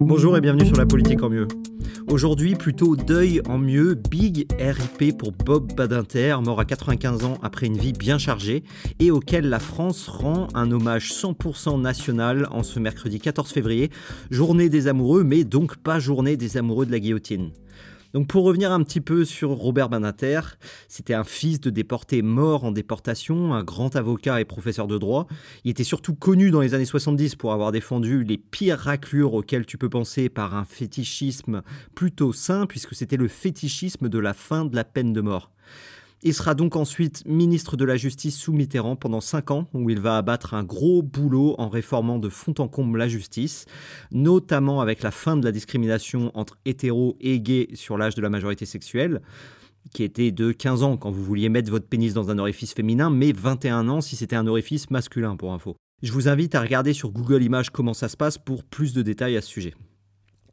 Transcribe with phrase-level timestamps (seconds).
[0.00, 1.48] Bonjour et bienvenue sur la politique en mieux.
[2.10, 7.64] Aujourd'hui, plutôt deuil en mieux, big RIP pour Bob Badinter, mort à 95 ans après
[7.64, 8.62] une vie bien chargée,
[9.00, 13.90] et auquel la France rend un hommage 100% national en ce mercredi 14 février,
[14.30, 17.52] journée des amoureux, mais donc pas journée des amoureux de la guillotine.
[18.14, 20.40] Donc pour revenir un petit peu sur Robert Banater,
[20.88, 25.26] c'était un fils de déporté mort en déportation, un grand avocat et professeur de droit.
[25.64, 29.66] Il était surtout connu dans les années 70 pour avoir défendu les pires raclures auxquelles
[29.66, 31.62] tu peux penser par un fétichisme
[31.94, 35.50] plutôt sain, puisque c'était le fétichisme de la fin de la peine de mort.
[36.22, 40.00] Il sera donc ensuite ministre de la Justice sous Mitterrand pendant 5 ans, où il
[40.00, 43.66] va abattre un gros boulot en réformant de fond en comble la justice,
[44.10, 48.30] notamment avec la fin de la discrimination entre hétéros et gays sur l'âge de la
[48.30, 49.20] majorité sexuelle
[49.92, 53.10] qui était de 15 ans quand vous vouliez mettre votre pénis dans un orifice féminin,
[53.10, 55.76] mais 21 ans si c'était un orifice masculin pour info.
[56.02, 59.02] Je vous invite à regarder sur Google Images comment ça se passe pour plus de
[59.02, 59.74] détails à ce sujet.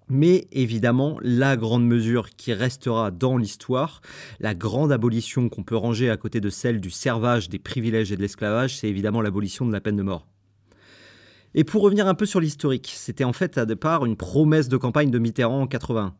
[0.10, 4.02] Mais évidemment, la grande mesure qui restera dans l'histoire,
[4.40, 8.16] la grande abolition qu'on peut ranger à côté de celle du servage, des privilèges et
[8.16, 10.28] de l'esclavage, c'est évidemment l'abolition de la peine de mort.
[11.56, 14.78] Et pour revenir un peu sur l'historique, c'était en fait à départ une promesse de
[14.78, 16.16] campagne de Mitterrand en 80.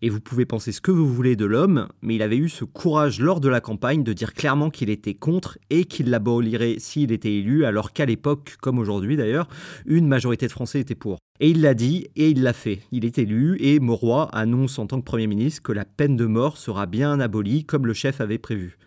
[0.00, 2.64] Et vous pouvez penser ce que vous voulez de l'homme, mais il avait eu ce
[2.64, 7.12] courage lors de la campagne de dire clairement qu'il était contre et qu'il l'abolirait s'il
[7.12, 9.48] était élu, alors qu'à l'époque, comme aujourd'hui d'ailleurs,
[9.84, 11.18] une majorité de Français était pour.
[11.40, 12.80] Et il l'a dit et il l'a fait.
[12.90, 16.24] Il est élu et Mauroy annonce en tant que Premier ministre que la peine de
[16.24, 18.78] mort sera bien abolie comme le chef avait prévu.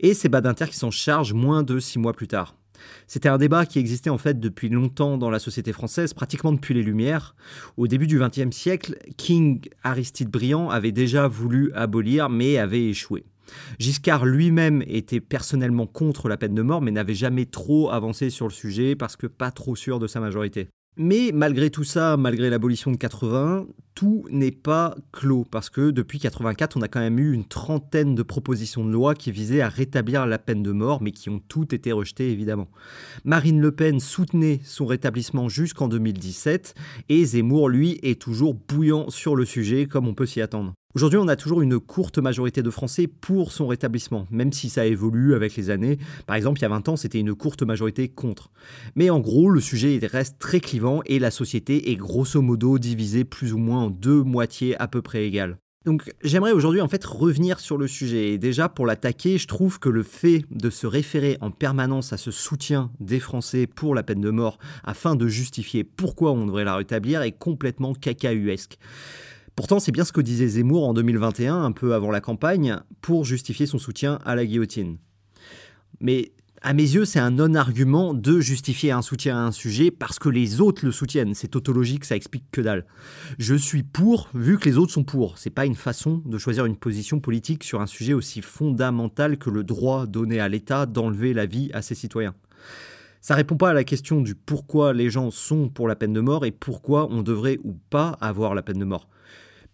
[0.00, 2.56] Et c'est Badinter qui s'en charge moins de six mois plus tard.
[3.06, 6.74] C'était un débat qui existait en fait depuis longtemps dans la société française, pratiquement depuis
[6.74, 7.34] les Lumières.
[7.76, 13.24] Au début du XXe siècle, King Aristide Briand avait déjà voulu abolir, mais avait échoué.
[13.78, 18.46] Giscard lui-même était personnellement contre la peine de mort, mais n'avait jamais trop avancé sur
[18.46, 20.68] le sujet parce que pas trop sûr de sa majorité.
[20.96, 23.66] Mais malgré tout ça, malgré l'abolition de 80,
[23.96, 28.14] tout n'est pas clos parce que depuis 84, on a quand même eu une trentaine
[28.14, 31.40] de propositions de loi qui visaient à rétablir la peine de mort, mais qui ont
[31.48, 32.68] toutes été rejetées évidemment.
[33.24, 36.74] Marine Le Pen soutenait son rétablissement jusqu'en 2017
[37.08, 40.74] et Zemmour, lui, est toujours bouillant sur le sujet comme on peut s'y attendre.
[40.96, 44.86] Aujourd'hui, on a toujours une courte majorité de Français pour son rétablissement, même si ça
[44.86, 45.98] évolue avec les années.
[46.26, 48.50] Par exemple, il y a 20 ans, c'était une courte majorité contre.
[48.94, 53.24] Mais en gros, le sujet reste très clivant et la société est grosso modo divisée
[53.24, 55.58] plus ou moins deux moitiés à peu près égales.
[55.86, 58.32] Donc j'aimerais aujourd'hui en fait revenir sur le sujet.
[58.32, 62.16] Et déjà pour l'attaquer, je trouve que le fait de se référer en permanence à
[62.16, 66.64] ce soutien des Français pour la peine de mort afin de justifier pourquoi on devrait
[66.64, 68.78] la rétablir est complètement cacahuesque.
[69.54, 73.24] Pourtant, c'est bien ce que disait Zemmour en 2021, un peu avant la campagne, pour
[73.24, 74.98] justifier son soutien à la guillotine.
[76.00, 76.32] Mais
[76.62, 80.28] à mes yeux, c'est un non-argument de justifier un soutien à un sujet parce que
[80.28, 81.34] les autres le soutiennent.
[81.34, 82.86] C'est tautologique, ça explique que dalle.
[83.38, 85.38] Je suis pour vu que les autres sont pour.
[85.38, 89.50] C'est pas une façon de choisir une position politique sur un sujet aussi fondamental que
[89.50, 92.34] le droit donné à l'État d'enlever la vie à ses citoyens.
[93.20, 96.20] Ça répond pas à la question du pourquoi les gens sont pour la peine de
[96.20, 99.08] mort et pourquoi on devrait ou pas avoir la peine de mort.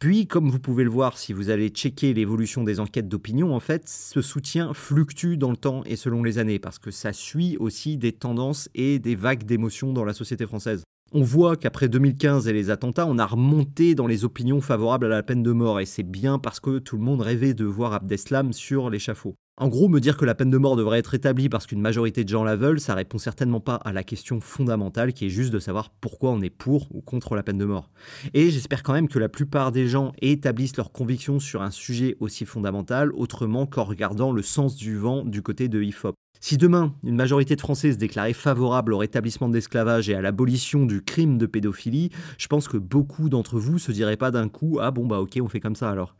[0.02, 3.60] Puis, comme vous pouvez le voir si vous allez checker l'évolution des enquêtes d'opinion, en
[3.60, 7.56] fait, ce soutien fluctue dans le temps et selon les années, parce que ça suit
[7.58, 10.82] aussi des tendances et des vagues d'émotions dans la société française.
[11.12, 15.08] On voit qu'après 2015 et les attentats, on a remonté dans les opinions favorables à
[15.08, 17.92] la peine de mort, et c'est bien parce que tout le monde rêvait de voir
[17.92, 19.36] Abdeslam sur l'échafaud.
[19.58, 22.24] En gros, me dire que la peine de mort devrait être établie parce qu'une majorité
[22.24, 25.52] de gens la veulent, ça répond certainement pas à la question fondamentale qui est juste
[25.52, 27.90] de savoir pourquoi on est pour ou contre la peine de mort.
[28.32, 32.16] Et j'espère quand même que la plupart des gens établissent leurs convictions sur un sujet
[32.18, 36.14] aussi fondamental autrement qu'en regardant le sens du vent du côté de IFOP.
[36.40, 40.22] Si demain, une majorité de Français se déclarait favorable au rétablissement de l'esclavage et à
[40.22, 44.48] l'abolition du crime de pédophilie, je pense que beaucoup d'entre vous se diraient pas d'un
[44.48, 46.16] coup Ah bon bah ok, on fait comme ça alors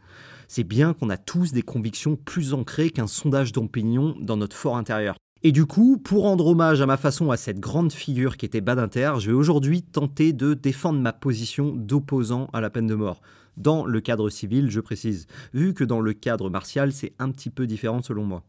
[0.53, 4.77] c'est bien qu'on a tous des convictions plus ancrées qu'un sondage d'opinion dans notre fort
[4.77, 5.17] intérieur.
[5.43, 8.61] Et du coup, pour rendre hommage à ma façon à cette grande figure qui était
[8.61, 13.23] Badinter, je vais aujourd'hui tenter de défendre ma position d'opposant à la peine de mort.
[13.57, 17.49] Dans le cadre civil, je précise, vu que dans le cadre martial, c'est un petit
[17.49, 18.45] peu différent selon moi.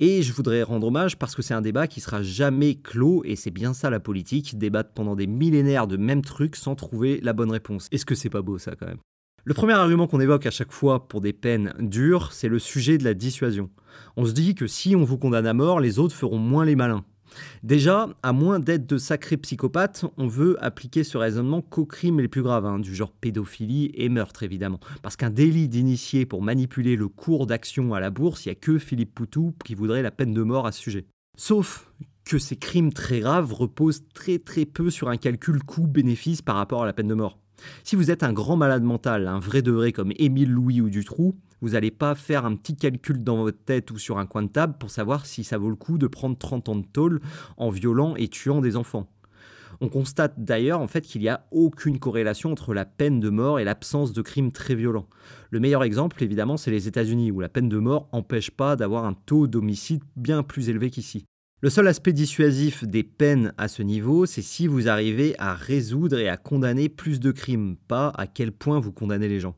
[0.00, 3.36] Et je voudrais rendre hommage parce que c'est un débat qui sera jamais clos, et
[3.36, 7.32] c'est bien ça la politique, débattre pendant des millénaires de mêmes trucs sans trouver la
[7.32, 7.88] bonne réponse.
[7.90, 8.98] Est-ce que c'est pas beau ça quand même?
[9.46, 12.98] Le premier argument qu'on évoque à chaque fois pour des peines dures, c'est le sujet
[12.98, 13.70] de la dissuasion.
[14.16, 16.74] On se dit que si on vous condamne à mort, les autres feront moins les
[16.74, 17.04] malins.
[17.62, 22.26] Déjà, à moins d'être de sacrés psychopathes, on veut appliquer ce raisonnement qu'aux crimes les
[22.26, 24.80] plus graves, hein, du genre pédophilie et meurtre évidemment.
[25.00, 28.56] Parce qu'un délit d'initié pour manipuler le cours d'action à la bourse, il n'y a
[28.56, 31.06] que Philippe Poutou qui voudrait la peine de mort à ce sujet.
[31.38, 31.92] Sauf
[32.24, 36.82] que ces crimes très graves reposent très très peu sur un calcul coût-bénéfice par rapport
[36.82, 37.38] à la peine de mort.
[37.84, 40.90] Si vous êtes un grand malade mental, un vrai de vrai comme Émile Louis ou
[40.90, 44.42] Dutroux, vous n'allez pas faire un petit calcul dans votre tête ou sur un coin
[44.42, 47.20] de table pour savoir si ça vaut le coup de prendre 30 ans de tôle
[47.56, 49.08] en violant et tuant des enfants.
[49.80, 53.58] On constate d'ailleurs en fait qu'il n'y a aucune corrélation entre la peine de mort
[53.58, 55.08] et l'absence de crimes très violents.
[55.50, 59.04] Le meilleur exemple évidemment c'est les États-Unis où la peine de mort n'empêche pas d'avoir
[59.04, 61.26] un taux d'homicide bien plus élevé qu'ici.
[61.62, 66.18] Le seul aspect dissuasif des peines à ce niveau, c'est si vous arrivez à résoudre
[66.18, 69.56] et à condamner plus de crimes, pas à quel point vous condamnez les gens.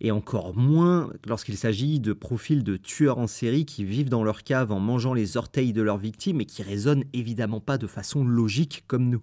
[0.00, 4.42] Et encore moins lorsqu'il s'agit de profils de tueurs en série qui vivent dans leur
[4.42, 8.24] cave en mangeant les orteils de leurs victimes et qui raisonnent évidemment pas de façon
[8.24, 9.22] logique comme nous.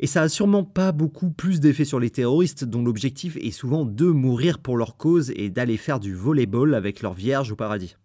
[0.00, 3.86] Et ça a sûrement pas beaucoup plus d'effet sur les terroristes dont l'objectif est souvent
[3.86, 7.96] de mourir pour leur cause et d'aller faire du volleyball avec leur vierge au paradis.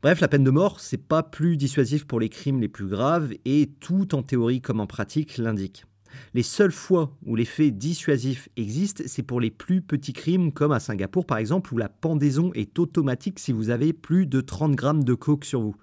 [0.00, 3.32] Bref, la peine de mort, c'est pas plus dissuasif pour les crimes les plus graves
[3.44, 5.86] et tout en théorie comme en pratique l'indique.
[6.34, 10.78] Les seules fois où l'effet dissuasif existe, c'est pour les plus petits crimes comme à
[10.78, 15.02] Singapour par exemple où la pendaison est automatique si vous avez plus de 30 grammes
[15.02, 15.74] de coke sur vous.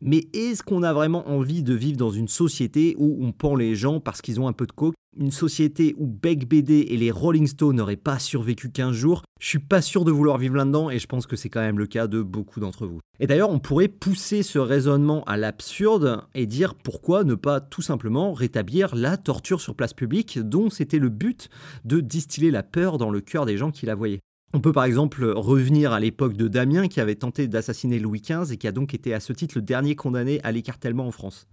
[0.00, 3.74] Mais est-ce qu'on a vraiment envie de vivre dans une société où on pend les
[3.74, 4.94] gens parce qu'ils ont un peu de coke?
[5.18, 9.22] Une société où Beck BD et les Rolling Stones n'auraient pas survécu 15 jours?
[9.40, 11.78] Je suis pas sûr de vouloir vivre là-dedans et je pense que c'est quand même
[11.78, 13.00] le cas de beaucoup d'entre vous.
[13.20, 17.82] Et d'ailleurs, on pourrait pousser ce raisonnement à l'absurde et dire pourquoi ne pas tout
[17.82, 21.50] simplement rétablir la torture sur place publique dont c'était le but
[21.84, 24.20] de distiller la peur dans le cœur des gens qui la voyaient.
[24.54, 28.52] On peut par exemple revenir à l'époque de Damien qui avait tenté d'assassiner Louis XV
[28.52, 31.46] et qui a donc été à ce titre le dernier condamné à l'écartèlement en France.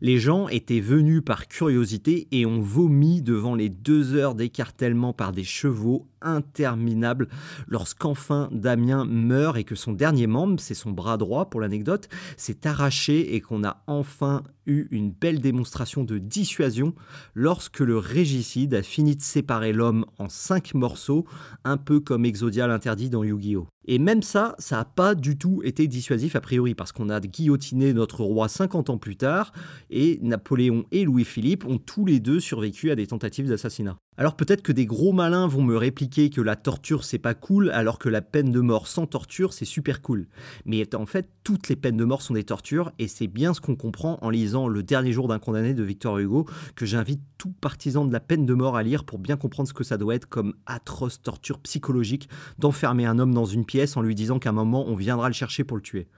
[0.00, 5.32] Les gens étaient venus par curiosité et ont vomi devant les deux heures d'écartèlement par
[5.32, 7.28] des chevaux interminables
[7.66, 12.08] lorsqu'enfin Damien meurt et que son dernier membre, c'est son bras droit pour l'anecdote,
[12.38, 16.94] s'est arraché et qu'on a enfin eu une belle démonstration de dissuasion
[17.34, 21.26] lorsque le régicide a fini de séparer l'homme en cinq morceaux,
[21.64, 23.66] un peu comme Exodia l'interdit dans Yu-Gi-Oh!
[23.90, 27.20] Et même ça, ça n'a pas du tout été dissuasif a priori, parce qu'on a
[27.20, 29.50] guillotiné notre roi 50 ans plus tard,
[29.88, 33.96] et Napoléon et Louis-Philippe ont tous les deux survécu à des tentatives d'assassinat.
[34.18, 37.70] Alors peut-être que des gros malins vont me répliquer que la torture c'est pas cool,
[37.70, 40.26] alors que la peine de mort sans torture c'est super cool.
[40.66, 43.60] Mais en fait, toutes les peines de mort sont des tortures, et c'est bien ce
[43.62, 47.52] qu'on comprend en lisant Le dernier jour d'un condamné de Victor Hugo, que j'invite tout
[47.60, 50.16] partisan de la peine de mort à lire pour bien comprendre ce que ça doit
[50.16, 54.50] être comme atroce torture psychologique d'enfermer un homme dans une pièce en lui disant qu'à
[54.50, 56.08] un moment on viendra le chercher pour le tuer.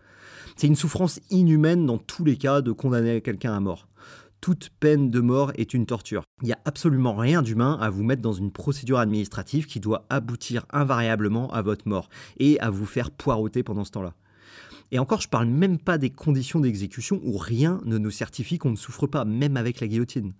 [0.57, 3.89] C'est une souffrance inhumaine dans tous les cas de condamner quelqu'un à mort.
[4.41, 6.23] Toute peine de mort est une torture.
[6.43, 10.07] Il n'y a absolument rien d'humain à vous mettre dans une procédure administrative qui doit
[10.09, 12.09] aboutir invariablement à votre mort
[12.39, 14.15] et à vous faire poireauter pendant ce temps-là.
[14.93, 18.71] Et encore, je parle même pas des conditions d'exécution où rien ne nous certifie qu'on
[18.71, 20.33] ne souffre pas, même avec la guillotine.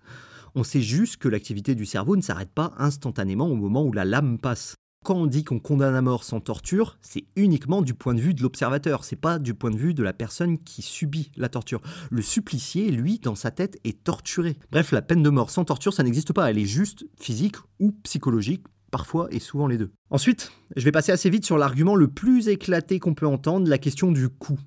[0.55, 4.03] On sait juste que l'activité du cerveau ne s'arrête pas instantanément au moment où la
[4.03, 4.75] lame passe.
[5.03, 8.35] Quand on dit qu'on condamne à mort sans torture, c'est uniquement du point de vue
[8.35, 11.81] de l'observateur, c'est pas du point de vue de la personne qui subit la torture.
[12.11, 14.57] Le supplicié, lui, dans sa tête, est torturé.
[14.71, 17.93] Bref, la peine de mort sans torture, ça n'existe pas, elle est juste physique ou
[18.03, 19.89] psychologique, parfois et souvent les deux.
[20.11, 23.79] Ensuite, je vais passer assez vite sur l'argument le plus éclaté qu'on peut entendre, la
[23.79, 24.59] question du coût.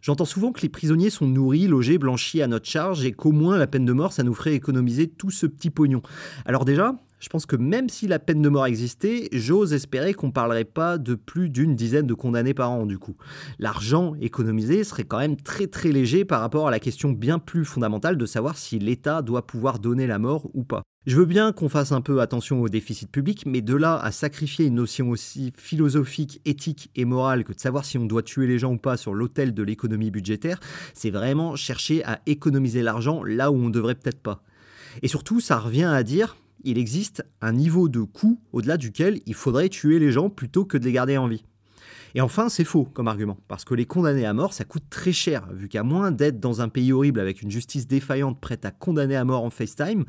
[0.00, 3.58] J'entends souvent que les prisonniers sont nourris, logés, blanchis à notre charge et qu'au moins
[3.58, 6.00] la peine de mort, ça nous ferait économiser tout ce petit pognon.
[6.46, 6.94] Alors déjà,
[7.24, 10.66] je pense que même si la peine de mort existait, j'ose espérer qu'on ne parlerait
[10.66, 13.16] pas de plus d'une dizaine de condamnés par an du coup.
[13.58, 17.64] L'argent économisé serait quand même très très léger par rapport à la question bien plus
[17.64, 20.82] fondamentale de savoir si l'État doit pouvoir donner la mort ou pas.
[21.06, 24.10] Je veux bien qu'on fasse un peu attention au déficit public, mais de là à
[24.10, 28.46] sacrifier une notion aussi philosophique, éthique et morale que de savoir si on doit tuer
[28.46, 30.60] les gens ou pas sur l'autel de l'économie budgétaire,
[30.92, 34.42] c'est vraiment chercher à économiser l'argent là où on devrait peut-être pas.
[35.02, 39.34] Et surtout, ça revient à dire, il existe un niveau de coût au-delà duquel il
[39.34, 41.44] faudrait tuer les gens plutôt que de les garder en vie.
[42.16, 45.10] Et enfin, c'est faux comme argument, parce que les condamnés à mort, ça coûte très
[45.10, 48.70] cher, vu qu'à moins d'être dans un pays horrible avec une justice défaillante prête à
[48.70, 50.04] condamner à mort en FaceTime,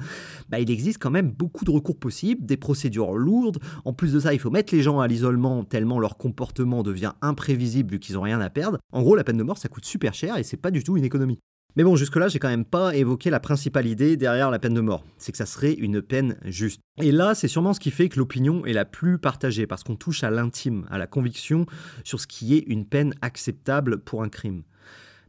[0.47, 3.57] bah, il existe quand même beaucoup de recours possibles, des procédures lourdes.
[3.85, 7.13] En plus de ça, il faut mettre les gens à l'isolement tellement leur comportement devient
[7.23, 8.77] imprévisible vu qu'ils n'ont rien à perdre.
[8.91, 10.97] En gros, la peine de mort, ça coûte super cher et c'est pas du tout
[10.97, 11.39] une économie.
[11.77, 14.79] Mais bon, jusque-là, j'ai quand même pas évoqué la principale idée derrière la peine de
[14.79, 15.03] mort.
[15.17, 16.79] C'est que ça serait une peine juste.
[17.01, 19.97] Et là, c'est sûrement ce qui fait que l'opinion est la plus partagée, parce qu'on
[19.97, 21.65] touche à l'intime, à la conviction
[22.05, 24.63] sur ce qui est une peine acceptable pour un crime.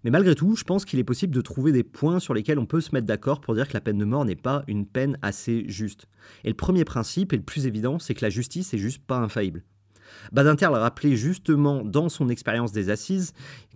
[0.05, 2.67] Mais malgré tout, je pense qu'il est possible de trouver des points sur lesquels on
[2.67, 5.19] peut se mettre d'accord pour dire que la peine de mort n'est pas une peine
[5.23, 6.07] assez juste.
[6.45, 9.19] Et le premier principe, et le plus évident, c'est que la justice est juste pas
[9.19, 9.65] infaillible.
[10.33, 13.33] Badinter l'a rappelé justement dans son expérience des assises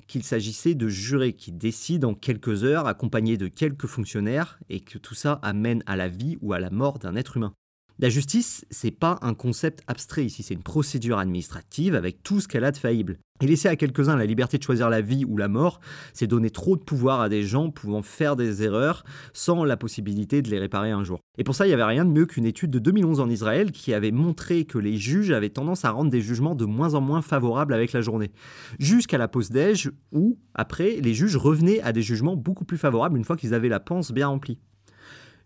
[0.06, 4.99] qu'il s'agissait de jurés qui décident en quelques heures accompagnés de quelques fonctionnaires et que
[4.99, 7.54] tout ça amène à la vie ou à la mort d'un être humain.
[8.02, 12.49] La justice, c'est pas un concept abstrait ici, c'est une procédure administrative avec tout ce
[12.49, 13.19] qu'elle a de faillible.
[13.42, 15.80] Et laisser à quelques-uns la liberté de choisir la vie ou la mort,
[16.14, 19.04] c'est donner trop de pouvoir à des gens pouvant faire des erreurs
[19.35, 21.21] sans la possibilité de les réparer un jour.
[21.37, 23.71] Et pour ça, il n'y avait rien de mieux qu'une étude de 2011 en Israël
[23.71, 27.02] qui avait montré que les juges avaient tendance à rendre des jugements de moins en
[27.02, 28.30] moins favorables avec la journée.
[28.78, 33.19] Jusqu'à la pause déj où, après, les juges revenaient à des jugements beaucoup plus favorables
[33.19, 34.59] une fois qu'ils avaient la panse bien remplie.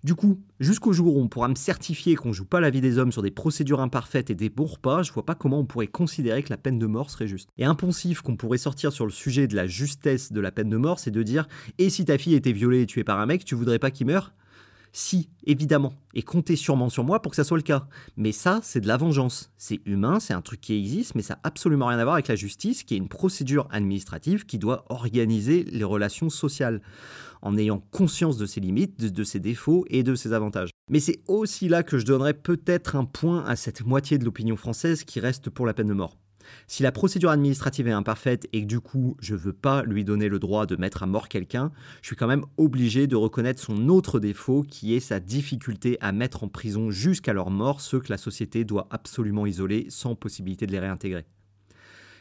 [0.04, 2.98] Du coup, jusqu'au jour où on pourra me certifier qu'on joue pas la vie des
[2.98, 5.86] hommes sur des procédures imparfaites et des bons repas, je vois pas comment on pourrait
[5.86, 7.48] considérer que la peine de mort serait juste.
[7.56, 10.68] Et un poncif qu'on pourrait sortir sur le sujet de la justesse de la peine
[10.68, 13.24] de mort, c'est de dire Et si ta fille était violée et tuée par un
[13.24, 14.34] mec, tu voudrais pas qu'il meure?
[14.96, 17.88] Si, évidemment, et comptez sûrement sur moi pour que ça soit le cas.
[18.16, 19.52] Mais ça, c'est de la vengeance.
[19.58, 22.28] C'est humain, c'est un truc qui existe, mais ça n'a absolument rien à voir avec
[22.28, 26.80] la justice, qui est une procédure administrative qui doit organiser les relations sociales,
[27.42, 30.70] en ayant conscience de ses limites, de, ses défauts et de ses avantages.
[30.88, 34.56] Mais c'est aussi là que je donnerais peut-être un point à cette moitié de l'opinion
[34.56, 36.16] française qui reste pour la peine de mort.
[36.66, 40.28] Si la procédure administrative est imparfaite et que du coup je veux pas lui donner
[40.28, 41.72] le droit de mettre à mort quelqu'un,
[42.02, 46.12] je suis quand même obligé de reconnaître son autre défaut qui est sa difficulté à
[46.12, 50.66] mettre en prison jusqu'à leur mort ceux que la société doit absolument isoler sans possibilité
[50.66, 51.24] de les réintégrer.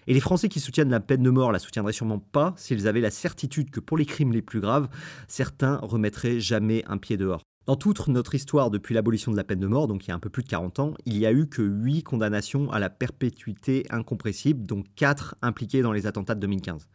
[0.07, 3.01] Et les Français qui soutiennent la peine de mort la soutiendraient sûrement pas s'ils avaient
[3.01, 4.89] la certitude que pour les crimes les plus graves,
[5.27, 7.41] certains remettraient jamais un pied dehors.
[7.65, 10.15] Dans toute notre histoire depuis l'abolition de la peine de mort, donc il y a
[10.15, 12.89] un peu plus de 40 ans, il y a eu que 8 condamnations à la
[12.89, 16.89] perpétuité incompressible, dont 4 impliquées dans les attentats de 2015.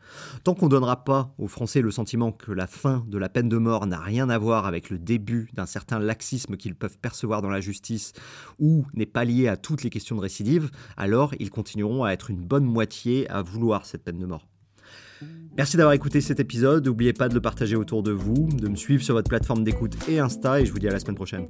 [0.44, 3.48] Tant qu'on ne donnera pas aux Français le sentiment que la fin de la peine
[3.48, 7.40] de mort n'a rien à voir avec le début d'un certain laxisme qu'ils peuvent percevoir
[7.40, 8.12] dans la justice
[8.58, 12.28] ou n'est pas lié à toutes les questions de récidive, alors ils continueront à être
[12.30, 14.46] une bonne moitié à vouloir cette peine de mort.
[15.56, 16.86] Merci d'avoir écouté cet épisode.
[16.86, 19.96] N'oubliez pas de le partager autour de vous, de me suivre sur votre plateforme d'écoute
[20.08, 21.46] et Insta, et je vous dis à la semaine prochaine.